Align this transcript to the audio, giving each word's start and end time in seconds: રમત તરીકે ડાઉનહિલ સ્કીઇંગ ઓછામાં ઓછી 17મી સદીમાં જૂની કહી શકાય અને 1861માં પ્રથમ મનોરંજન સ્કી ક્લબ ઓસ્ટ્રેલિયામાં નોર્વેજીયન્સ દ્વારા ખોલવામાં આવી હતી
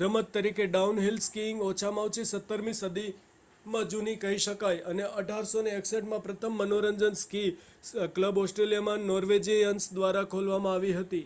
રમત 0.00 0.30
તરીકે 0.34 0.64
ડાઉનહિલ 0.68 1.18
સ્કીઇંગ 1.24 1.58
ઓછામાં 1.64 2.08
ઓછી 2.08 2.22
17મી 2.30 2.72
સદીમાં 2.78 3.92
જૂની 3.92 4.14
કહી 4.16 4.40
શકાય 4.44 4.88
અને 4.92 5.04
1861માં 5.20 6.24
પ્રથમ 6.24 6.58
મનોરંજન 6.62 7.20
સ્કી 7.20 7.52
ક્લબ 8.14 8.40
ઓસ્ટ્રેલિયામાં 8.42 9.06
નોર્વેજીયન્સ 9.06 9.86
દ્વારા 9.92 10.24
ખોલવામાં 10.26 10.74
આવી 10.74 10.96
હતી 10.96 11.22